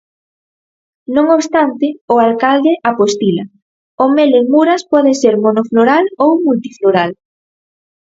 Non 1.15 1.25
obstante, 1.37 1.87
o 2.13 2.15
alcalde 2.27 2.71
apostila: 2.91 3.43
O 4.03 4.05
mel 4.15 4.31
en 4.39 4.45
Muras 4.53 4.81
pode 4.93 5.11
ser 5.21 5.33
monofloral 5.45 6.05
ou 6.23 6.29
multifloral. 6.47 7.11